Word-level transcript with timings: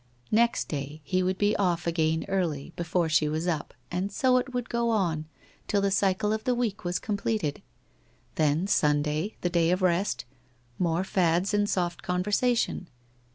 Next 0.31 0.67
day 0.67 0.99
he 1.03 1.21
would 1.21 1.37
be 1.37 1.55
off 1.57 1.85
again 1.85 2.25
early, 2.27 2.73
before 2.75 3.07
she 3.07 3.29
was 3.29 3.45
up, 3.47 3.71
and 3.91 4.11
so 4.11 4.37
it 4.37 4.51
would 4.51 4.67
go 4.67 4.89
on, 4.89 5.25
till 5.67 5.79
the 5.79 5.91
cycle 5.91 6.33
of 6.33 6.43
the 6.43 6.55
week 6.55 6.83
was 6.83 6.97
com 6.97 7.17
pleted. 7.17 7.61
Then 8.33 8.65
Sunday, 8.65 9.35
the 9.41 9.49
day 9.51 9.69
of 9.69 9.83
rest, 9.83 10.25
more 10.79 11.03
fads 11.03 11.53
and 11.53 11.69
soft 11.69 12.01
conversation 12.01 12.89